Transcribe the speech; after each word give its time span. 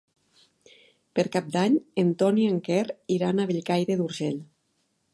Per 1.19 1.25
Cap 1.35 1.51
d'Any 1.57 1.77
en 2.05 2.11
Ton 2.23 2.41
i 2.45 2.49
en 2.55 2.59
Quer 2.71 2.81
iran 3.19 3.41
a 3.45 3.49
Bellcaire 3.53 4.01
d'Urgell. 4.03 4.43